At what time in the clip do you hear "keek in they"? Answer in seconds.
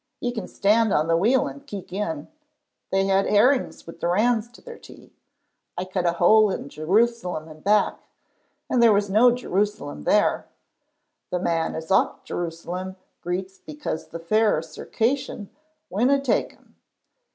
1.67-3.05